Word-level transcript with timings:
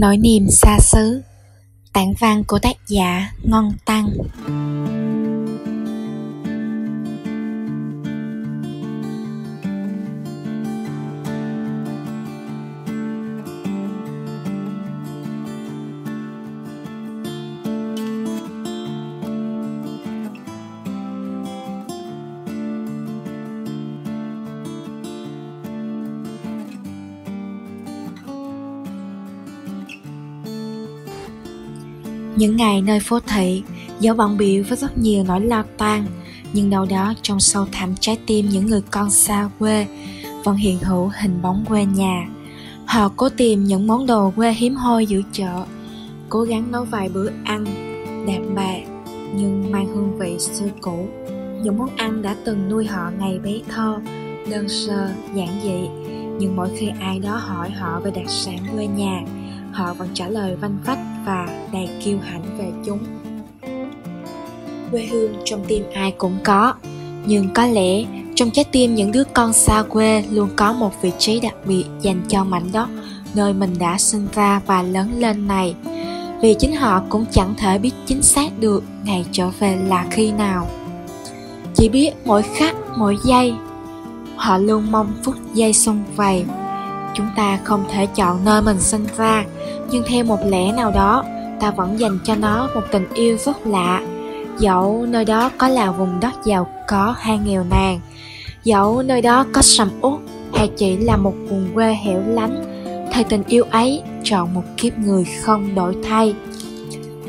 Nỗi 0.00 0.16
niềm 0.16 0.46
xa 0.50 0.78
xứ. 0.80 1.20
Tản 1.92 2.12
văn 2.20 2.44
của 2.44 2.58
tác 2.58 2.76
giả 2.88 3.32
Ngon 3.42 3.72
Tăng. 3.84 4.08
Những 32.36 32.56
ngày 32.56 32.82
nơi 32.82 33.00
phố 33.00 33.20
thị, 33.20 33.62
dẫu 34.00 34.14
bận 34.14 34.36
biểu 34.36 34.62
với 34.68 34.78
rất 34.78 34.98
nhiều 34.98 35.24
nỗi 35.24 35.40
lo 35.40 35.64
toan, 35.78 36.06
nhưng 36.52 36.70
đâu 36.70 36.86
đó 36.90 37.14
trong 37.22 37.40
sâu 37.40 37.66
thẳm 37.72 37.94
trái 38.00 38.18
tim 38.26 38.48
những 38.48 38.66
người 38.66 38.82
con 38.90 39.10
xa 39.10 39.48
quê 39.58 39.86
vẫn 40.44 40.56
hiện 40.56 40.78
hữu 40.78 41.10
hình 41.20 41.42
bóng 41.42 41.64
quê 41.68 41.84
nhà. 41.84 42.28
Họ 42.86 43.08
cố 43.16 43.28
tìm 43.28 43.64
những 43.64 43.86
món 43.86 44.06
đồ 44.06 44.32
quê 44.36 44.52
hiếm 44.52 44.74
hoi 44.74 45.06
giữa 45.06 45.20
chợ, 45.32 45.64
cố 46.28 46.42
gắng 46.42 46.72
nấu 46.72 46.84
vài 46.84 47.08
bữa 47.08 47.30
ăn 47.44 47.64
đạm 48.26 48.54
bạc 48.54 48.80
nhưng 49.36 49.72
mang 49.72 49.86
hương 49.86 50.18
vị 50.18 50.36
xưa 50.38 50.68
cũ. 50.80 51.08
Những 51.62 51.78
món 51.78 51.96
ăn 51.96 52.22
đã 52.22 52.36
từng 52.44 52.68
nuôi 52.68 52.86
họ 52.86 53.10
ngày 53.18 53.38
bé 53.38 53.52
thơ, 53.68 53.98
đơn 54.50 54.68
sơ, 54.68 55.08
giản 55.34 55.60
dị, 55.62 55.88
nhưng 56.38 56.56
mỗi 56.56 56.68
khi 56.76 56.90
ai 57.00 57.18
đó 57.18 57.36
hỏi 57.36 57.70
họ 57.70 58.00
về 58.00 58.10
đặc 58.10 58.26
sản 58.28 58.58
quê 58.74 58.86
nhà, 58.86 59.22
họ 59.72 59.94
vẫn 59.94 60.08
trả 60.14 60.28
lời 60.28 60.56
vanh 60.56 60.78
vách 60.86 60.98
và 61.24 61.68
đầy 61.72 61.88
kiêu 62.04 62.18
hãnh 62.18 62.58
về 62.58 62.66
chúng. 62.86 62.98
Quê 64.90 65.06
hương 65.06 65.32
trong 65.44 65.64
tim 65.68 65.84
ai 65.94 66.14
cũng 66.18 66.38
có, 66.44 66.74
nhưng 67.26 67.48
có 67.54 67.66
lẽ 67.66 68.04
trong 68.34 68.50
trái 68.50 68.64
tim 68.72 68.94
những 68.94 69.12
đứa 69.12 69.24
con 69.24 69.52
xa 69.52 69.82
quê 69.88 70.24
luôn 70.30 70.48
có 70.56 70.72
một 70.72 71.02
vị 71.02 71.12
trí 71.18 71.40
đặc 71.40 71.54
biệt 71.66 71.84
dành 72.00 72.22
cho 72.28 72.44
mảnh 72.44 72.68
đất 72.72 72.88
nơi 73.34 73.52
mình 73.52 73.78
đã 73.78 73.98
sinh 73.98 74.26
ra 74.34 74.60
và 74.66 74.82
lớn 74.82 75.12
lên 75.18 75.48
này, 75.48 75.74
vì 76.40 76.54
chính 76.58 76.76
họ 76.76 77.02
cũng 77.08 77.24
chẳng 77.30 77.54
thể 77.58 77.78
biết 77.78 77.92
chính 78.06 78.22
xác 78.22 78.58
được 78.60 78.84
ngày 79.04 79.24
trở 79.32 79.50
về 79.58 79.78
là 79.86 80.06
khi 80.10 80.32
nào. 80.32 80.68
Chỉ 81.74 81.88
biết 81.88 82.10
mỗi 82.24 82.42
khắc, 82.42 82.76
mỗi 82.96 83.16
giây, 83.24 83.54
họ 84.36 84.58
luôn 84.58 84.90
mong 84.90 85.12
phút 85.24 85.34
giây 85.54 85.72
xung 85.72 86.04
vầy 86.16 86.44
chúng 87.14 87.26
ta 87.36 87.58
không 87.64 87.84
thể 87.92 88.06
chọn 88.06 88.44
nơi 88.44 88.62
mình 88.62 88.80
sinh 88.80 89.06
ra. 89.16 89.44
Nhưng 89.90 90.04
theo 90.08 90.24
một 90.24 90.38
lẽ 90.46 90.72
nào 90.72 90.90
đó, 90.90 91.24
ta 91.60 91.70
vẫn 91.70 91.98
dành 92.00 92.18
cho 92.24 92.34
nó 92.34 92.68
một 92.74 92.82
tình 92.92 93.06
yêu 93.14 93.36
rất 93.38 93.66
lạ. 93.66 94.02
Dẫu 94.58 95.06
nơi 95.08 95.24
đó 95.24 95.50
có 95.58 95.68
là 95.68 95.90
vùng 95.90 96.20
đất 96.20 96.34
giàu 96.44 96.66
có 96.88 97.14
hay 97.18 97.38
nghèo 97.38 97.64
nàn, 97.70 98.00
dẫu 98.64 99.02
nơi 99.02 99.22
đó 99.22 99.46
có 99.52 99.62
sầm 99.62 99.88
uất 100.00 100.20
hay 100.54 100.70
chỉ 100.76 100.96
là 100.96 101.16
một 101.16 101.34
vùng 101.48 101.68
quê 101.74 101.94
hẻo 101.94 102.22
lánh 102.26 102.64
thì 103.12 103.24
tình 103.28 103.42
yêu 103.48 103.64
ấy 103.70 104.02
chọn 104.22 104.54
một 104.54 104.62
kiếp 104.76 104.98
người 104.98 105.24
không 105.42 105.74
đổi 105.74 105.96
thay. 106.08 106.34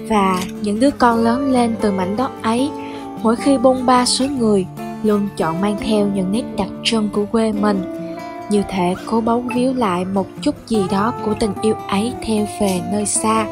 Và 0.10 0.40
những 0.62 0.80
đứa 0.80 0.92
con 0.92 1.24
lớn 1.24 1.52
lên 1.52 1.76
từ 1.82 1.92
mảnh 1.92 2.16
đất 2.18 2.32
ấy, 2.42 2.70
mỗi 3.22 3.36
khi 3.36 3.58
bôn 3.58 3.86
ba 3.86 4.06
số 4.06 4.26
người, 4.26 4.66
luôn 5.04 5.28
chọn 5.38 5.62
mang 5.62 5.78
theo 5.82 6.08
những 6.16 6.32
nét 6.32 6.44
đặc 6.58 6.68
trưng 6.84 7.10
của 7.10 7.26
quê 7.32 7.52
mình 7.52 7.84
như 8.50 8.64
thể 8.70 8.96
cố 9.06 9.22
bấu 9.22 9.44
víu 9.56 9.74
lại 9.74 10.06
một 10.06 10.28
chút 10.42 10.56
gì 10.68 10.84
đó 10.92 11.14
của 11.26 11.34
tình 11.40 11.54
yêu 11.62 11.76
ấy 11.88 12.14
theo 12.26 12.46
về 12.62 12.82
nơi 12.92 13.06
xa. 13.06 13.46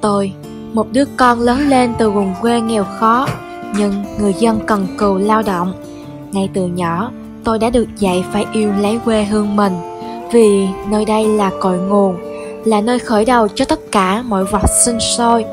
Tôi, 0.00 0.32
một 0.72 0.86
đứa 0.92 1.04
con 1.16 1.40
lớn 1.40 1.68
lên 1.68 1.92
từ 1.98 2.10
vùng 2.10 2.34
quê 2.40 2.60
nghèo 2.60 2.84
khó, 2.84 3.28
nhưng 3.78 4.04
người 4.20 4.34
dân 4.38 4.60
cần 4.66 4.86
cù 4.98 5.14
lao 5.14 5.42
động. 5.42 5.72
Ngay 6.32 6.50
từ 6.54 6.66
nhỏ, 6.66 7.10
tôi 7.44 7.58
đã 7.58 7.70
được 7.70 7.88
dạy 7.98 8.24
phải 8.32 8.46
yêu 8.52 8.72
lấy 8.80 8.98
quê 9.04 9.24
hương 9.24 9.56
mình, 9.56 9.72
vì 10.32 10.66
nơi 10.90 11.04
đây 11.04 11.26
là 11.26 11.50
cội 11.60 11.78
nguồn, 11.78 12.16
là 12.64 12.80
nơi 12.80 12.98
khởi 12.98 13.24
đầu 13.24 13.48
cho 13.48 13.64
tất 13.64 13.80
cả 13.92 14.22
mọi 14.22 14.44
vật 14.44 14.66
sinh 14.84 15.00
sôi. 15.00 15.44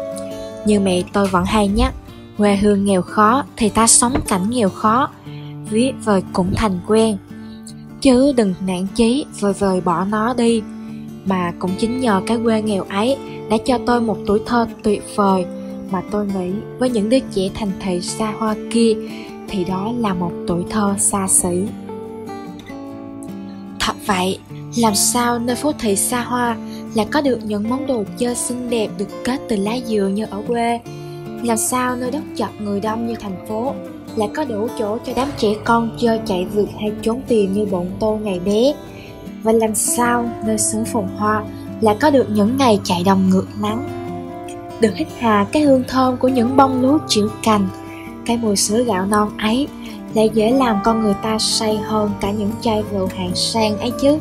Như 0.66 0.80
mẹ 0.80 1.02
tôi 1.14 1.28
vẫn 1.28 1.46
hay 1.46 1.68
nhắc, 1.68 1.94
quê 2.38 2.56
hương 2.56 2.86
nghèo 2.86 3.02
khó 3.02 3.44
thì 3.58 3.70
ta 3.70 3.88
sống 3.88 4.14
cảnh 4.28 4.50
nghèo 4.50 4.70
khó, 4.70 5.10
viết 5.70 5.94
vời 6.06 6.24
cũng 6.34 6.54
thành 6.56 6.80
quen 6.88 7.18
chứ 8.02 8.34
đừng 8.36 8.54
nản 8.68 8.88
chí, 8.96 9.26
vời 9.40 9.54
vời 9.54 9.82
bỏ 9.82 10.06
nó 10.06 10.34
đi. 10.34 10.62
Mà 11.26 11.54
cũng 11.60 11.72
chính 11.80 12.00
nhờ 12.00 12.22
cái 12.28 12.38
quê 12.44 12.62
nghèo 12.62 12.84
ấy 12.84 13.18
đã 13.50 13.58
cho 13.66 13.80
tôi 13.86 14.02
một 14.02 14.18
tuổi 14.28 14.40
thơ 14.46 14.68
tuyệt 14.84 15.04
vời 15.16 15.46
mà 15.92 16.02
tôi 16.12 16.26
nghĩ 16.26 16.52
với 16.80 16.90
những 16.90 17.10
đứa 17.10 17.20
trẻ 17.20 17.50
thành 17.54 17.72
thị 17.80 18.02
xa 18.02 18.34
hoa 18.38 18.56
kia 18.72 18.94
thì 19.48 19.64
đó 19.64 19.94
là 20.00 20.14
một 20.14 20.32
tuổi 20.48 20.64
thơ 20.70 20.96
xa 20.98 21.28
xỉ. 21.28 21.64
Thật 23.80 23.96
vậy, 24.06 24.40
làm 24.78 24.96
sao 24.96 25.40
nơi 25.40 25.56
phố 25.56 25.72
thị 25.80 25.96
xa 25.96 26.22
hoa 26.22 26.58
lại 26.96 27.08
có 27.12 27.22
được 27.22 27.40
những 27.46 27.70
món 27.70 27.88
đồ 27.88 28.04
chơi 28.18 28.36
xinh 28.36 28.70
đẹp 28.70 28.90
được 28.98 29.10
kết 29.24 29.42
từ 29.50 29.56
lá 29.56 29.78
dừa 29.86 30.08
như 30.08 30.26
ở 30.30 30.42
quê? 30.48 30.80
Làm 31.44 31.58
sao 31.58 31.96
nơi 31.96 32.12
đất 32.12 32.24
chật 32.38 32.50
người 32.62 32.80
đông 32.80 33.08
như 33.08 33.16
thành 33.16 33.46
phố? 33.48 33.74
Lại 34.20 34.30
có 34.36 34.44
đủ 34.44 34.68
chỗ 34.80 34.98
cho 35.06 35.14
đám 35.16 35.28
trẻ 35.38 35.56
con 35.64 35.90
chơi 36.00 36.20
chạy 36.26 36.48
vượt 36.54 36.70
hay 36.80 36.92
trốn 37.02 37.22
tìm 37.28 37.54
như 37.54 37.66
bọn 37.66 37.86
tôi 38.00 38.20
ngày 38.20 38.40
bé. 38.46 38.74
Và 39.44 39.52
làm 39.52 39.76
sao 39.76 40.30
nơi 40.46 40.58
xứ 40.58 40.84
phồn 40.94 41.06
hoa 41.18 41.44
lại 41.82 41.98
có 42.02 42.10
được 42.10 42.30
những 42.30 42.58
ngày 42.58 42.80
chạy 42.84 43.04
đồng 43.06 43.30
ngược 43.30 43.46
nắng 43.62 44.00
được 44.82 44.96
hít 44.96 45.08
hà 45.20 45.46
cái 45.52 45.64
hương 45.64 45.84
thơm 45.88 46.18
của 46.18 46.28
những 46.28 46.58
bông 46.58 46.82
lúa 46.82 46.98
chịu 47.08 47.30
cành, 47.44 47.68
cái 48.26 48.38
mùi 48.38 48.56
sữa 48.56 48.84
gạo 48.84 49.06
non 49.06 49.30
ấy 49.38 49.68
lại 50.14 50.30
dễ 50.34 50.52
làm 50.52 50.78
con 50.84 51.02
người 51.02 51.16
ta 51.24 51.38
say 51.40 51.78
hơn 51.78 52.12
cả 52.22 52.32
những 52.32 52.52
chai 52.62 52.84
rượu 52.92 53.10
hạng 53.18 53.36
sang 53.36 53.78
ấy 53.78 53.92
chứ. 54.02 54.18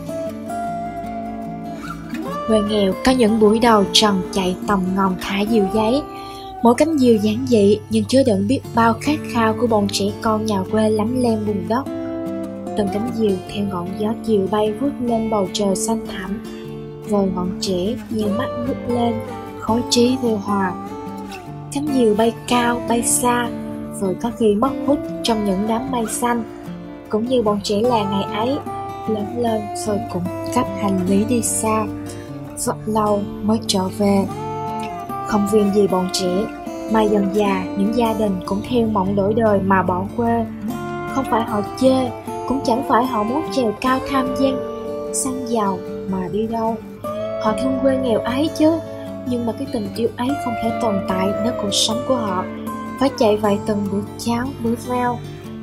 Quê 2.48 2.60
nghèo 2.68 2.92
có 3.04 3.12
những 3.12 3.40
buổi 3.40 3.58
đầu 3.58 3.84
trần 3.92 4.22
chạy 4.32 4.56
tầm 4.66 4.80
ngòm 4.96 5.14
thả 5.20 5.44
diều 5.50 5.64
giấy 5.74 6.02
mỗi 6.62 6.74
cánh 6.74 6.98
diều 6.98 7.16
giản 7.16 7.46
dị, 7.46 7.78
nhưng 7.90 8.04
chứa 8.04 8.22
đựng 8.26 8.48
biết 8.48 8.60
bao 8.74 8.94
khát 9.00 9.18
khao 9.32 9.54
của 9.60 9.66
bọn 9.66 9.86
trẻ 9.92 10.04
con 10.22 10.46
nhà 10.46 10.62
quê 10.70 10.90
lắm 10.90 11.22
lem 11.22 11.44
vùng 11.44 11.68
đất. 11.68 11.82
Từng 12.76 12.88
cánh 12.92 13.10
diều 13.14 13.36
theo 13.48 13.64
ngọn 13.64 13.88
gió 13.98 14.14
chiều 14.26 14.46
bay 14.50 14.72
vút 14.72 14.92
lên 15.00 15.30
bầu 15.30 15.48
trời 15.52 15.76
xanh 15.76 16.06
thẳm. 16.06 16.44
Rồi 17.08 17.28
ngọn 17.34 17.50
trẻ 17.60 17.94
nhiều 18.10 18.28
mắt 18.38 18.48
ngước 18.66 18.94
lên, 18.96 19.14
khói 19.60 19.80
trí 19.90 20.16
vô 20.22 20.36
hòa. 20.36 20.72
Cánh 21.72 21.86
diều 21.94 22.14
bay 22.14 22.32
cao, 22.48 22.82
bay 22.88 23.02
xa 23.02 23.48
rồi 24.00 24.16
có 24.22 24.30
khi 24.38 24.54
mất 24.54 24.70
hút 24.86 24.98
trong 25.22 25.44
những 25.44 25.64
đám 25.68 25.90
mây 25.90 26.06
xanh. 26.10 26.44
Cũng 27.08 27.28
như 27.28 27.42
bọn 27.42 27.60
trẻ 27.62 27.80
là 27.80 28.10
ngày 28.10 28.36
ấy, 28.46 28.56
lớn 29.08 29.26
lên 29.36 29.60
rồi 29.86 29.98
cũng 30.12 30.22
cắp 30.54 30.66
hành 30.80 31.00
lý 31.08 31.24
đi 31.24 31.42
xa. 31.42 31.86
Rất 32.56 32.76
lâu 32.86 33.22
mới 33.42 33.58
trở 33.66 33.88
về 33.98 34.26
không 35.28 35.48
riêng 35.52 35.70
gì 35.74 35.86
bọn 35.86 36.08
trẻ. 36.12 36.46
Mà 36.92 37.02
dần 37.02 37.28
già, 37.32 37.64
những 37.78 37.96
gia 37.96 38.14
đình 38.18 38.40
cũng 38.46 38.60
theo 38.68 38.86
mộng 38.86 39.16
đổi 39.16 39.34
đời 39.34 39.60
mà 39.60 39.82
bỏ 39.82 40.04
quê. 40.16 40.46
Không 41.14 41.24
phải 41.30 41.42
họ 41.42 41.60
chê, 41.80 42.10
cũng 42.48 42.60
chẳng 42.64 42.82
phải 42.88 43.06
họ 43.06 43.22
muốn 43.22 43.42
trèo 43.52 43.72
cao 43.80 43.98
tham 44.10 44.34
gian 44.40 44.56
sang 45.14 45.48
giàu 45.48 45.78
mà 46.10 46.28
đi 46.32 46.46
đâu. 46.46 46.76
Họ 47.42 47.52
thương 47.62 47.78
quê 47.82 47.96
nghèo 47.96 48.20
ấy 48.20 48.50
chứ, 48.58 48.72
nhưng 49.30 49.46
mà 49.46 49.52
cái 49.52 49.66
tình 49.72 49.88
yêu 49.96 50.08
ấy 50.16 50.28
không 50.44 50.54
thể 50.62 50.70
tồn 50.82 50.94
tại 51.08 51.28
nếu 51.44 51.52
cuộc 51.62 51.72
sống 51.72 52.04
của 52.08 52.16
họ 52.16 52.44
phải 53.00 53.10
chạy 53.18 53.36
vậy 53.36 53.58
từng 53.66 53.78
bữa 53.92 54.00
cháo 54.18 54.46
bữa 54.64 54.74
rau 54.88 55.18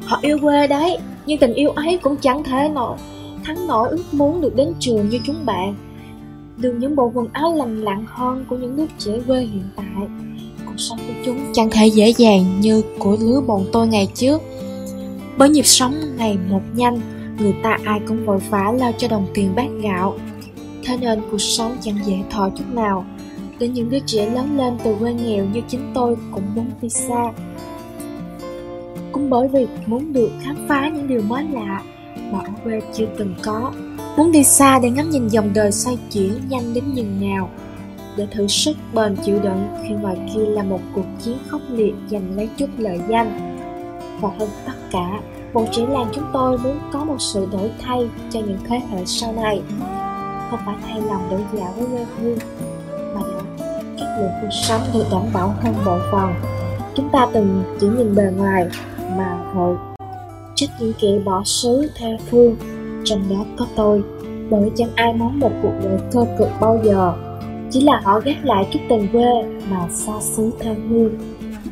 họ 0.06 0.20
yêu 0.22 0.38
quê 0.42 0.68
đấy, 0.68 0.98
nhưng 1.26 1.40
tình 1.40 1.54
yêu 1.54 1.70
ấy 1.70 2.00
cũng 2.02 2.16
chẳng 2.18 2.44
thể 2.44 2.70
nổi 2.70 2.98
thắng 3.44 3.68
nổi 3.68 3.90
ước 3.90 4.04
muốn 4.12 4.42
được 4.42 4.56
đến 4.56 4.74
trường 4.80 5.10
như 5.10 5.20
chúng 5.26 5.46
bạn 5.46 5.76
đường 6.58 6.80
những 6.80 6.96
bộ 6.96 7.12
quần 7.14 7.28
áo 7.34 7.56
lành 7.56 7.82
lặn 7.82 8.06
hơn 8.08 8.46
của 8.50 8.58
những 8.58 8.78
đứa 8.78 8.86
trẻ 8.98 9.12
quê 9.28 9.42
hiện 9.42 9.64
tại, 9.76 10.08
cuộc 10.66 10.78
sống 10.78 10.98
của 11.08 11.14
chúng 11.26 11.40
chẳng 11.54 11.70
thể 11.72 11.88
dễ 11.88 12.14
dàng 12.18 12.60
như 12.60 12.82
của 13.00 13.18
lứa 13.20 13.42
bọn 13.48 13.66
tôi 13.72 13.88
ngày 13.88 14.08
trước. 14.14 14.42
Bởi 15.38 15.50
nhịp 15.50 15.66
sống 15.66 15.94
ngày 16.18 16.38
một 16.50 16.62
nhanh, 16.76 17.00
người 17.40 17.56
ta 17.64 17.78
ai 17.84 18.00
cũng 18.08 18.26
vội 18.26 18.40
vã 18.50 18.74
lao 18.78 18.92
cho 18.98 19.08
đồng 19.08 19.28
tiền 19.34 19.56
bát 19.56 19.68
gạo. 19.84 20.18
Thế 20.84 20.98
nên 20.98 21.22
cuộc 21.32 21.42
sống 21.42 21.78
chẳng 21.82 21.98
dễ 22.06 22.18
thọ 22.30 22.50
chút 22.50 22.66
nào. 22.74 23.06
Đến 23.60 23.74
những 23.74 23.90
đứa 23.90 24.00
trẻ 24.06 24.30
lớn 24.30 24.58
lên 24.58 24.78
từ 24.84 24.96
quê 25.00 25.14
nghèo 25.14 25.46
như 25.46 25.62
chính 25.68 25.92
tôi 25.94 26.18
cũng 26.32 26.56
muốn 26.56 26.66
đi 26.82 26.90
xa. 26.90 27.32
Cũng 29.12 29.30
bởi 29.30 29.48
vì 29.48 29.68
muốn 29.86 30.14
được 30.14 30.30
khám 30.44 30.56
phá 30.68 30.90
những 30.90 31.08
điều 31.08 31.22
mới 31.22 31.44
lạ 31.52 31.82
mà 32.32 32.40
ở 32.40 32.52
quê 32.64 32.82
chưa 32.94 33.08
từng 33.18 33.36
có 33.44 33.72
muốn 34.18 34.32
đi 34.32 34.44
xa 34.44 34.80
để 34.80 34.90
ngắm 34.90 35.10
nhìn 35.10 35.28
dòng 35.28 35.54
đời 35.54 35.72
xoay 35.72 35.98
chuyển 36.12 36.50
nhanh 36.50 36.74
đến 36.74 36.84
nhường 36.94 37.30
nào. 37.30 37.50
Để 38.18 38.28
thử 38.32 38.48
sức 38.48 38.78
bền 38.94 39.16
chịu 39.26 39.40
đựng 39.40 39.68
khi 39.84 39.94
ngoài 39.94 40.18
kia 40.34 40.46
là 40.46 40.64
một 40.64 40.80
cuộc 40.96 41.06
chiến 41.24 41.38
khốc 41.48 41.62
liệt 41.70 41.94
giành 42.10 42.38
lấy 42.38 42.50
chút 42.58 42.70
lợi 42.78 43.00
danh. 43.10 43.58
Và 44.22 44.30
hơn 44.40 44.50
tất 44.66 44.74
cả 44.92 45.22
bộ 45.54 45.66
trẻ 45.72 45.86
làng 45.90 46.08
chúng 46.14 46.24
tôi 46.34 46.58
muốn 46.58 46.80
có 46.94 47.04
một 47.04 47.16
sự 47.20 47.48
đổi 47.52 47.72
thay 47.82 48.10
cho 48.32 48.40
những 48.40 48.58
thế 48.68 48.82
hệ 48.92 49.06
sau 49.06 49.34
này. 49.34 49.62
Không 50.50 50.60
phải 50.66 50.76
thay 50.88 51.02
lòng 51.02 51.28
đổi 51.32 51.42
dạ 51.54 51.66
với 51.76 51.86
quê 51.86 52.06
hương, 52.20 52.38
mà 53.16 53.22
là 53.22 53.42
chất 53.98 54.08
lượng 54.20 54.32
cuộc 54.42 54.50
sống 54.68 54.82
được 54.94 55.06
đảm 55.12 55.22
bảo 55.34 55.54
hơn 55.62 55.76
bộ 55.86 55.98
phần. 56.12 56.34
Chúng 56.96 57.10
ta 57.12 57.28
từng 57.34 57.64
chỉ 57.80 57.88
nhìn 57.88 58.16
bề 58.16 58.24
ngoài 58.38 58.68
mà 59.18 59.38
hội 59.54 59.78
trách 60.56 60.70
những 60.80 60.94
kẻ 61.02 61.08
bỏ 61.26 61.42
xứ 61.46 61.92
theo 61.96 62.18
phương 62.30 62.56
trong 63.06 63.22
đó 63.30 63.46
có 63.58 63.66
tôi. 63.76 64.04
Bởi 64.50 64.72
chẳng 64.76 64.90
ai 64.96 65.14
muốn 65.14 65.40
một 65.40 65.52
cuộc 65.62 65.74
đời 65.84 66.00
cơ 66.12 66.26
cực 66.40 66.50
bao 66.62 66.80
giờ. 66.84 67.14
Chỉ 67.72 67.82
là 67.82 68.02
họ 68.04 68.20
gác 68.20 68.46
lại 68.46 68.68
chút 68.72 68.80
tình 68.90 69.08
quê 69.12 69.44
mà 69.72 69.88
xa 69.90 70.14
xứ 70.22 70.52
tha 70.60 70.72
hương. 70.90 71.12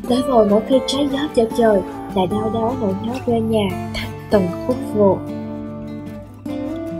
Tới 0.10 0.22
rồi 0.28 0.48
mỗi 0.50 0.62
khi 0.68 0.80
trái 0.88 1.08
gió 1.12 1.20
trở 1.36 1.46
trời 1.58 1.82
lại 2.16 2.28
đau 2.28 2.52
đớn 2.54 2.76
nỗi 2.82 2.94
nhớ 3.04 3.14
quê 3.26 3.40
nhà 3.40 3.92
thành 3.94 4.12
từng 4.32 4.48
khúc 4.68 4.76
ruột. 4.96 5.18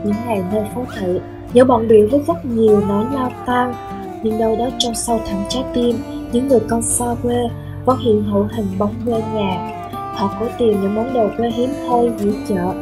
Những 0.04 0.14
ngày 0.26 0.42
nơi 0.52 0.64
phố 0.74 0.84
thị 1.00 1.20
dẫu 1.52 1.66
bận 1.66 1.88
biểu 1.88 2.08
với 2.10 2.20
rất 2.26 2.44
nhiều 2.44 2.80
nỗi 2.88 3.04
lao 3.14 3.30
tan 3.46 3.74
nhưng 4.22 4.38
đâu 4.38 4.56
đó 4.56 4.68
trong 4.78 4.94
sâu 4.94 5.20
thẳm 5.26 5.42
trái 5.48 5.64
tim, 5.74 5.96
những 6.32 6.48
người 6.48 6.60
con 6.68 6.82
xa 6.82 7.06
quê 7.22 7.48
vẫn 7.84 7.98
hiện 7.98 8.22
hữu 8.22 8.48
hình 8.56 8.66
bóng 8.78 8.94
quê 9.04 9.22
nhà. 9.34 9.70
Họ 9.92 10.36
cố 10.40 10.46
tìm 10.58 10.80
những 10.80 10.94
món 10.94 11.14
đồ 11.14 11.28
quê 11.36 11.50
hiếm 11.50 11.70
hoi 11.88 12.10
giữa 12.18 12.32
chợ 12.48 12.74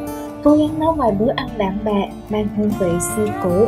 cố 0.44 0.56
gắng 0.56 0.78
nấu 0.78 0.92
vài 0.92 1.12
bữa 1.12 1.30
ăn 1.36 1.48
đạm 1.58 1.78
bạc, 1.84 2.08
mang 2.30 2.48
hương 2.56 2.70
vị 2.80 2.98
xưa 3.16 3.26
cũ. 3.42 3.66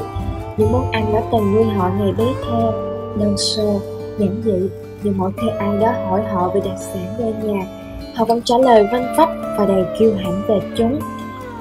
Những 0.57 0.73
món 0.73 0.91
ăn 0.91 1.13
đã 1.13 1.23
từng 1.33 1.55
nuôi 1.55 1.65
họ 1.65 1.91
ngày 1.99 2.13
bé 2.13 2.25
thơ, 2.45 2.73
đơn 3.19 3.35
sơ, 3.39 3.81
giản 4.19 4.43
dị 4.45 4.69
nhưng 5.03 5.19
mỗi 5.19 5.33
khi 5.37 5.49
ai 5.59 5.79
đó 5.81 5.93
hỏi 6.09 6.23
họ 6.33 6.49
về 6.55 6.61
đặc 6.65 6.79
sản 6.79 7.15
quê 7.19 7.33
nhà, 7.43 7.67
họ 8.15 8.25
vẫn 8.25 8.43
trả 8.45 8.59
lời 8.59 8.87
văn 8.93 9.15
vách 9.19 9.31
và 9.59 9.67
đầy 9.67 9.85
kiêu 9.99 10.15
hãnh 10.15 10.43
về 10.49 10.61
chúng. 10.77 11.01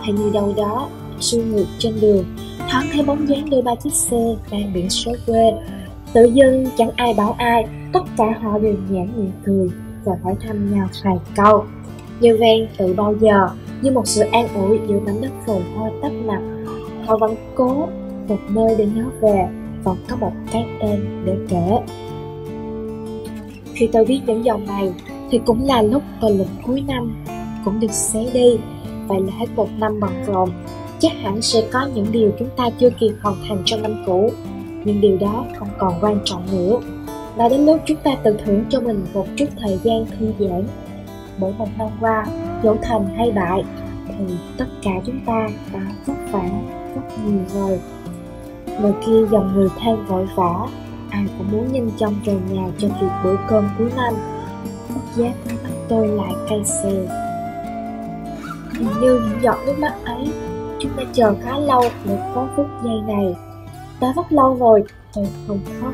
Hay 0.02 0.14
như 0.14 0.30
đâu 0.34 0.54
đó 0.58 0.88
xuôi 1.20 1.44
ngược 1.44 1.66
trên 1.78 1.94
đường, 2.02 2.26
thoáng 2.72 2.86
thấy 2.94 3.04
bóng 3.04 3.30
dáng 3.30 3.50
đôi 3.50 3.62
ba 3.62 3.76
chiếc 3.76 3.94
xe 3.94 4.36
mang 4.52 4.72
biển 4.74 4.90
số 4.90 5.12
quê 5.28 5.54
tự 6.14 6.26
dưng 6.26 6.68
chẳng 6.78 6.90
ai 6.96 7.14
bảo 7.14 7.36
ai, 7.38 7.66
tất 7.94 8.04
cả 8.18 8.26
họ 8.42 8.60
đều 8.60 8.76
nhãn 8.90 9.08
miệng 9.16 9.32
cười 9.46 9.70
và 10.06 10.14
hỏi 10.24 10.36
thăm 10.42 10.76
nhau 10.76 10.88
vài 11.04 11.18
câu. 11.36 11.64
Như 12.20 12.38
ven 12.40 12.68
từ 12.78 12.94
bao 12.94 13.14
giờ 13.20 13.50
như 13.84 13.92
một 13.92 14.08
sự 14.08 14.22
an 14.32 14.48
ủi 14.56 14.80
giữa 14.88 15.00
mảnh 15.00 15.22
đất 15.22 15.32
phồn 15.46 15.62
hoa 15.76 15.90
tấp 16.02 16.10
nập. 16.26 16.42
Họ 17.06 17.18
vẫn 17.18 17.36
cố 17.56 17.88
một 18.28 18.40
nơi 18.50 18.76
để 18.78 18.86
nhớ 18.86 19.06
về, 19.22 19.48
vẫn 19.84 19.98
có 20.10 20.16
một 20.16 20.32
cái 20.52 20.66
tên 20.82 21.24
để 21.26 21.36
kể. 21.50 21.80
Khi 23.74 23.90
tôi 23.94 24.06
viết 24.06 24.22
những 24.28 24.46
dòng 24.46 24.68
này, 24.68 24.94
thì 25.32 25.40
cũng 25.46 25.64
là 25.64 25.82
lúc 25.82 26.04
tờ 26.22 26.30
lịch 26.30 26.48
cuối 26.66 26.84
năm 26.88 27.24
cũng 27.66 27.80
được 27.80 27.92
xé 27.92 28.26
đi 28.34 28.58
vậy 29.08 29.22
là 29.22 29.34
hết 29.40 29.46
một 29.56 29.68
năm 29.78 30.00
bận 30.00 30.12
rộn. 30.28 30.50
Chắc 31.00 31.12
hẳn 31.22 31.42
sẽ 31.42 31.64
có 31.72 31.90
những 31.96 32.08
điều 32.12 32.32
chúng 32.40 32.50
ta 32.58 32.70
chưa 32.80 32.90
kịp 32.90 33.12
hoàn 33.22 33.36
thành 33.48 33.62
trong 33.66 33.82
năm 33.82 34.04
cũ, 34.06 34.32
nhưng 34.86 35.02
điều 35.02 35.18
đó 35.18 35.46
không 35.60 35.68
còn 35.78 35.94
quan 36.02 36.20
trọng 36.26 36.46
nữa. 36.52 36.80
Đã 37.38 37.50
đến 37.50 37.66
lúc 37.66 37.80
chúng 37.86 37.98
ta 38.04 38.16
tự 38.24 38.38
thưởng 38.46 38.64
cho 38.70 38.80
mình 38.80 39.06
một 39.14 39.26
chút 39.36 39.46
thời 39.60 39.80
gian 39.84 40.06
thư 40.06 40.32
giãn. 40.40 40.64
Bởi 41.40 41.54
một 41.58 41.68
năm 41.78 41.88
qua 42.00 42.26
dẫu 42.64 42.78
thành 42.82 43.06
hay 43.18 43.32
bại, 43.32 43.64
thì 44.08 44.26
tất 44.58 44.66
cả 44.84 44.92
chúng 45.06 45.20
ta 45.26 45.48
đã 45.74 45.80
vất 46.06 46.14
vả 46.32 46.50
rất 46.96 47.02
nhiều 47.26 47.40
rồi. 47.54 47.80
Ngoài 48.82 48.94
kia 49.06 49.26
dòng 49.32 49.54
người 49.56 49.70
than 49.80 50.06
vội 50.06 50.28
vã, 50.36 50.68
ai 51.10 51.26
cũng 51.38 51.52
muốn 51.52 51.74
nhanh 51.74 51.92
chóng 51.98 52.16
về 52.26 52.34
nhà 52.52 52.64
cho 52.78 52.88
kịp 53.02 53.10
bữa 53.24 53.36
cơm 53.48 53.70
cuối 53.78 53.92
năm. 53.96 54.14
Bất 54.90 55.02
giác 55.16 55.34
mắt 55.46 55.72
tôi 55.90 56.08
lại 56.08 56.34
cay 56.50 56.64
xè. 56.66 56.92
Hình 58.74 58.88
như 59.02 59.14
những 59.14 59.42
giọt 59.42 59.58
nước 59.66 59.80
mắt 59.80 59.94
ấy, 60.06 60.28
chúng 60.80 60.92
ta 60.98 61.04
chờ 61.14 61.36
khá 61.44 61.58
lâu 61.58 61.82
để 62.06 62.18
có 62.36 62.48
phút 62.56 62.66
giây 62.84 63.02
này. 63.08 63.36
Đã 64.02 64.14
rất 64.16 64.32
lâu 64.32 64.58
rồi, 64.60 64.84
tôi 65.16 65.28
không 65.48 65.60
khóc. 65.82 65.94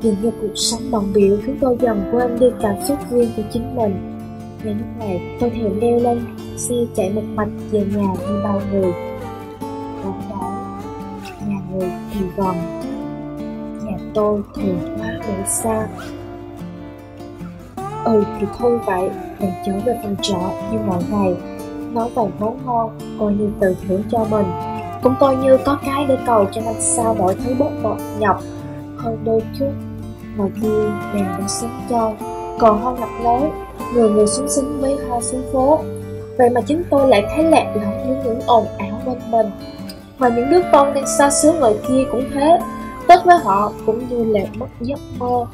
Dường 0.00 0.16
như 0.22 0.30
cuộc 0.40 0.54
sống 0.54 0.80
bận 0.90 1.12
biểu 1.14 1.36
khiến 1.46 1.58
tôi 1.60 1.76
dần 1.80 2.10
quên 2.12 2.38
đi 2.38 2.46
cảm 2.62 2.74
xúc 2.84 2.98
riêng 3.10 3.30
của 3.36 3.42
chính 3.52 3.76
mình 3.76 4.15
ngay 4.64 4.74
lúc 4.74 4.86
này 4.98 5.36
tôi 5.40 5.50
thèm 5.50 5.80
leo 5.80 5.98
lên 6.00 6.26
xe 6.56 6.74
chạy 6.96 7.10
một 7.10 7.22
mạch 7.34 7.48
về 7.70 7.80
nhà 7.80 8.14
như 8.28 8.40
bao 8.44 8.60
người. 8.72 8.92
Còn 10.04 10.20
đó 10.30 10.56
nhà 11.46 11.56
người 11.70 11.90
thì 12.12 12.20
gần 12.36 12.56
Nhà 13.84 13.98
tôi 14.14 14.40
thì 14.56 14.72
quá 14.98 15.08
để 15.28 15.44
xa. 15.46 15.88
Ừ 18.04 18.24
thì 18.40 18.46
thôi 18.58 18.78
vậy, 18.86 19.10
Mình 19.40 19.50
trở 19.66 19.72
về 19.86 19.98
phòng 20.02 20.16
trọ 20.22 20.50
như 20.72 20.78
mọi 20.86 21.02
ngày. 21.10 21.34
Nói 21.92 22.08
vài 22.14 22.26
món 22.38 22.66
ngon, 22.66 22.98
Coi 23.18 23.32
như 23.32 23.50
tự 23.60 23.76
thưởng 23.88 24.02
cho 24.10 24.26
mình. 24.30 24.46
Cũng 25.02 25.14
coi 25.20 25.36
như 25.36 25.56
có 25.64 25.78
cái 25.84 26.06
để 26.06 26.18
cầu 26.26 26.46
cho 26.52 26.60
năm 26.60 26.74
sau 26.78 27.14
mọi 27.14 27.34
thứ 27.34 27.54
bớt 27.58 27.70
bọt 27.82 27.98
nhọc. 28.18 28.42
Hơn 28.96 29.18
đôi 29.24 29.42
chút, 29.58 29.70
mà 30.36 30.44
kia 30.62 30.90
đèn 31.14 31.24
đã 31.24 31.48
sống 31.48 31.80
cho. 31.90 32.12
Còn 32.58 32.80
hoa 32.80 32.94
ngập 32.94 33.08
lối, 33.22 33.50
người 33.94 34.10
người 34.10 34.26
xuống 34.26 34.48
xính 34.48 34.80
với 34.80 34.96
hoa 35.08 35.20
xuống 35.20 35.42
phố. 35.52 35.78
Vậy 36.38 36.50
mà 36.50 36.60
chính 36.60 36.82
tôi 36.90 37.08
lại 37.08 37.24
thấy 37.34 37.44
lạc 37.44 37.72
lõng 37.74 38.06
với 38.06 38.16
những 38.24 38.40
ồn 38.46 38.66
ảo 38.78 39.00
quanh 39.04 39.30
mình. 39.30 39.46
Và 40.18 40.28
những 40.28 40.50
đứa 40.50 40.60
con 40.72 40.94
đang 40.94 41.06
xa 41.18 41.30
xứ 41.30 41.52
ngoài 41.52 41.74
kia 41.88 42.04
cũng 42.10 42.24
thế. 42.34 42.58
Tết 43.08 43.24
với 43.24 43.38
họ 43.38 43.72
cũng 43.86 44.08
như 44.08 44.24
là 44.24 44.40
mất 44.58 44.66
giấc 44.80 44.98
mơ. 45.18 45.46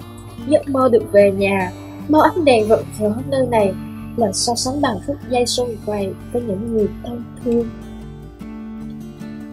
Giấc 0.49 0.69
mơ 0.69 0.89
được 0.93 1.03
về 1.13 1.33
nhà, 1.33 1.73
mơ 2.09 2.21
ánh 2.23 2.45
đèn 2.45 2.69
rực 2.69 2.85
rỡ 3.01 3.13
nơi 3.31 3.47
này 3.51 3.75
là 4.17 4.33
so 4.33 4.55
sánh 4.55 4.81
bằng 4.81 4.97
phút 5.07 5.17
giây 5.31 5.47
xuân 5.47 5.77
quầy 5.87 6.15
với 6.33 6.43
những 6.43 6.73
người 6.73 6.89
thân 7.05 7.25
thương. 7.45 7.69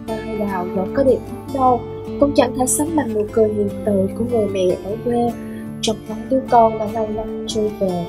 Mai 0.08 0.36
đào 0.38 0.66
vẫn 0.74 0.94
có 0.94 1.02
đẹp 1.02 1.18
đâu, 1.54 1.80
cũng 2.20 2.32
chẳng 2.34 2.54
thể 2.58 2.66
sánh 2.66 2.96
bằng 2.96 3.14
nụ 3.14 3.26
cười 3.32 3.48
hiền 3.48 3.68
từ 3.84 4.08
của 4.18 4.24
người 4.30 4.46
mẹ 4.46 4.76
ở 4.84 4.96
quê 5.04 5.32
trong 5.82 5.96
đó 6.08 6.14
đứa 6.30 6.40
con 6.50 6.78
đã 6.78 6.86
lâu 6.94 7.08
lắm 7.14 7.44
trôi 7.48 7.70
về 7.80 8.06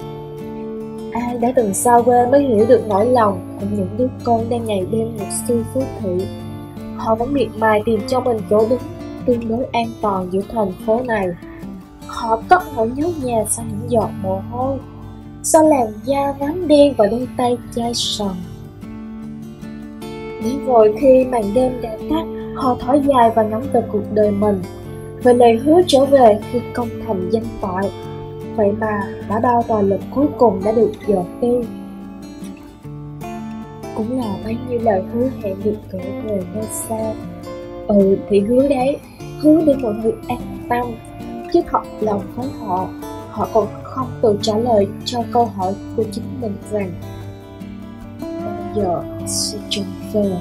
Ai 1.11 1.37
đã 1.37 1.53
từng 1.55 1.73
xa 1.73 2.01
quê 2.05 2.25
mới 2.31 2.43
hiểu 2.43 2.65
được 2.69 2.81
nỗi 2.87 3.05
lòng 3.05 3.57
của 3.59 3.65
những 3.71 3.89
đứa 3.97 4.07
con 4.23 4.49
đang 4.49 4.65
ngày 4.65 4.85
đêm 4.91 5.17
một 5.19 5.25
sư 5.47 5.63
phú 5.73 5.83
thị. 5.99 6.25
Họ 6.97 7.15
vẫn 7.15 7.33
miệt 7.33 7.47
mài 7.57 7.81
tìm 7.85 7.99
cho 8.07 8.19
mình 8.19 8.37
chỗ 8.49 8.67
đứng 8.69 8.79
tương 9.25 9.47
đối 9.49 9.65
an 9.71 9.85
toàn 10.01 10.27
giữa 10.31 10.41
thành 10.51 10.71
phố 10.85 11.01
này. 11.05 11.27
Họ 12.07 12.41
cất 12.49 12.63
nỗi 12.75 12.91
nhớ 12.95 13.09
nhà 13.23 13.45
sau 13.49 13.65
những 13.69 13.91
giọt 13.91 14.09
mồ 14.21 14.41
hôi, 14.51 14.77
sau 15.43 15.69
làn 15.69 15.87
da 16.03 16.33
nám 16.39 16.67
đen 16.67 16.93
và 16.97 17.07
đôi 17.07 17.27
tay 17.37 17.57
chai 17.75 17.93
sần. 17.93 18.31
Đến 20.43 20.65
rồi 20.65 20.95
khi 20.99 21.25
màn 21.25 21.53
đêm 21.53 21.81
đã 21.81 21.97
tắt, 22.09 22.23
họ 22.55 22.77
thở 22.79 22.93
dài 22.93 23.31
và 23.35 23.43
ngắm 23.43 23.61
về 23.73 23.81
cuộc 23.91 24.13
đời 24.13 24.31
mình, 24.31 24.61
về 25.23 25.33
lời 25.33 25.57
hứa 25.57 25.81
trở 25.87 26.05
về 26.05 26.39
khi 26.51 26.59
công 26.73 26.89
thành 27.07 27.29
danh 27.31 27.45
toại 27.61 27.91
Vậy 28.55 28.71
mà 28.71 29.01
đã 29.29 29.39
bao 29.39 29.63
tòa 29.67 29.81
lực 29.81 29.99
cuối 30.15 30.25
cùng 30.37 30.61
đã 30.65 30.71
được 30.71 30.91
dợt 31.07 31.25
đi 31.41 31.47
Cũng 33.95 34.19
là 34.19 34.35
bấy 34.43 34.57
nhiêu 34.69 34.79
lời 34.83 35.01
hứa 35.13 35.29
hẹn 35.43 35.55
được 35.63 35.77
kể 35.91 35.99
về 36.27 36.41
nơi 36.53 36.65
xa. 36.71 37.13
Ừ 37.87 38.17
thì 38.29 38.39
hứa 38.39 38.67
đấy, 38.67 38.97
Hứa 39.39 39.61
để 39.65 39.73
mọi 39.81 39.93
người 39.93 40.13
an 40.27 40.39
tâm. 40.69 40.85
Chứ 41.53 41.61
thật 41.71 41.81
lòng 41.99 42.21
với 42.35 42.47
họ 42.59 42.89
Họ 43.29 43.47
còn 43.53 43.67
không 43.83 44.07
tự 44.21 44.37
trả 44.41 44.57
lời 44.57 44.87
cho 45.05 45.19
câu 45.33 45.45
hỏi 45.45 45.73
của 45.97 46.03
chính 46.11 46.23
mình 46.41 46.55
rằng, 46.71 46.91
Bao 48.21 48.73
giờ 48.75 49.03
sẽ 49.27 49.57
trở 49.69 49.81
về? 50.13 50.31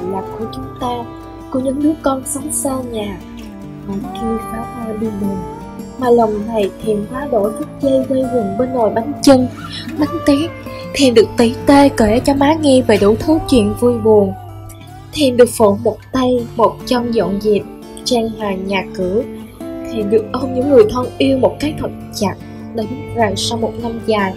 Xin 0.00 0.12
nào 0.12 0.24
của 0.38 0.44
chúng 0.54 0.64
ta, 0.80 1.04
Của 1.50 1.60
những 1.60 1.82
đứa 1.82 1.92
con 2.02 2.22
sống 2.26 2.52
xa 2.52 2.76
nhà. 2.90 3.18
Ngoài 3.86 3.98
kia 4.14 4.44
pháo 4.52 4.64
hoa 4.74 4.92
đi 5.00 5.06
mừng 5.20 5.36
mà 5.98 6.10
lòng 6.10 6.46
này 6.46 6.70
thèm 6.84 7.06
quá 7.10 7.28
đổi 7.32 7.52
phút 7.58 7.68
dây 7.80 8.04
quay 8.08 8.22
quần 8.34 8.58
bên 8.58 8.74
nồi 8.74 8.90
bánh 8.90 9.12
chân 9.22 9.48
bánh 9.98 10.18
tét, 10.26 10.50
thèm 10.94 11.14
được 11.14 11.26
tí 11.36 11.54
tê 11.66 11.88
kể 11.96 12.20
cho 12.24 12.34
má 12.34 12.54
nghe 12.60 12.82
về 12.82 12.98
đủ 13.00 13.14
thứ 13.18 13.38
chuyện 13.48 13.74
vui 13.80 13.98
buồn. 13.98 14.32
Thèm 15.12 15.36
được 15.36 15.48
phụ 15.58 15.76
một 15.84 15.96
tay 16.12 16.46
một 16.56 16.76
chân 16.86 17.10
dọn 17.10 17.40
dẹp, 17.40 17.62
trang 18.04 18.28
hoàng 18.38 18.66
nhà 18.66 18.84
cửa. 18.94 19.22
Thèm 19.60 20.10
được 20.10 20.24
ôm 20.32 20.54
những 20.54 20.70
người 20.70 20.84
thân 20.90 21.06
yêu 21.18 21.38
một 21.38 21.56
cái 21.60 21.74
thật 21.80 21.90
chặt 22.14 22.34
để 22.74 22.84
biết 22.90 23.14
rằng 23.14 23.36
sau 23.36 23.58
một 23.58 23.72
năm 23.82 24.00
dài, 24.06 24.34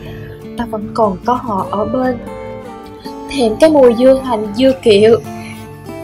ta 0.58 0.65
vẫn 0.65 0.88
còn 0.93 1.17
có 1.25 1.34
họ 1.34 1.67
ở 1.72 1.86
bên. 1.86 2.17
Thèm 3.32 3.55
cái 3.60 3.70
mùi 3.70 3.96
dưa 3.96 4.22
hành, 4.24 4.48
dưa 4.55 4.72
kiệu 4.84 5.20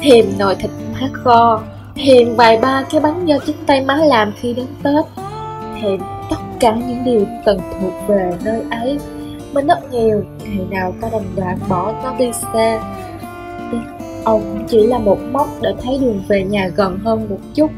thêm 0.01 0.25
nồi 0.39 0.55
thịt 0.55 0.71
má 0.93 1.07
kho. 1.13 1.61
Thêm 1.95 2.35
vài 2.35 2.57
ba 2.57 2.83
cái 2.91 3.01
bánh 3.01 3.25
do 3.25 3.37
chính 3.45 3.55
tay 3.65 3.85
má 3.85 3.95
làm 3.95 4.33
khi 4.41 4.53
đến 4.53 4.65
Tết. 4.83 5.05
Thêm 5.81 5.99
tất 6.29 6.37
cả 6.59 6.75
những 6.87 7.03
điều 7.05 7.25
cần 7.45 7.59
thuộc 7.81 7.93
về 8.07 8.31
nơi 8.43 8.61
ấy. 8.71 8.99
Mình 9.53 9.67
rất 9.67 9.91
nhiều, 9.91 10.23
ngày 10.43 10.65
nào 10.69 10.93
ta 11.01 11.09
đành 11.11 11.35
đoạn 11.35 11.57
bỏ 11.69 11.93
nó 12.03 12.13
đi 12.19 12.31
xa. 12.33 12.79
Ông 14.23 14.41
cũng 14.41 14.67
chỉ 14.67 14.87
là 14.87 14.97
một 14.97 15.17
mốc 15.31 15.47
để 15.61 15.73
thấy 15.83 15.97
đường 16.01 16.23
về 16.27 16.43
nhà 16.43 16.67
gần 16.75 16.99
hơn 17.03 17.29
một 17.29 17.39
chút 17.53 17.71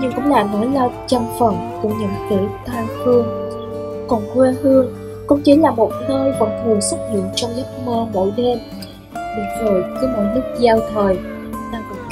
Nhưng 0.00 0.12
cũng 0.12 0.30
là 0.30 0.46
nỗi 0.52 0.66
lo 0.66 0.90
trăm 1.06 1.22
phần 1.38 1.78
của 1.82 1.88
những 1.88 2.10
kẻ 2.30 2.36
than 2.66 2.86
phương. 3.04 3.26
Còn 4.08 4.22
quê 4.34 4.54
hương 4.62 4.94
cũng 5.26 5.40
chỉ 5.44 5.56
là 5.56 5.70
một 5.70 5.90
nơi 6.08 6.32
vẫn 6.40 6.50
thường 6.64 6.80
xuất 6.80 6.98
hiện 7.12 7.24
trong 7.34 7.50
giấc 7.56 7.66
mơ 7.86 8.06
mỗi 8.12 8.32
đêm. 8.36 8.58
Để 9.14 9.42
rồi 9.60 9.84
cứ 10.00 10.08
mỗi 10.16 10.26
lúc 10.34 10.44
giao 10.58 10.78
thời 10.94 11.18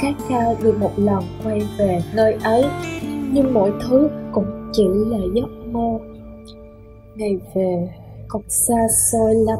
khát 0.01 0.13
khao 0.29 0.55
được 0.63 0.77
một 0.79 0.91
lần 0.97 1.23
quay 1.43 1.61
về 1.77 2.01
nơi 2.13 2.37
ấy, 2.43 2.65
Nhưng 3.31 3.53
mọi 3.53 3.71
thứ 3.83 4.09
cũng 4.31 4.69
chỉ 4.73 4.87
là 4.87 5.17
giấc 5.35 5.49
mơ. 5.71 5.99
Ngày 7.15 7.37
về, 7.55 7.89
còn 8.27 8.41
xa 8.47 8.87
xôi 9.11 9.35
lắm. 9.35 9.59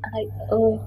Ai 0.00 0.24
ơi 0.48 0.78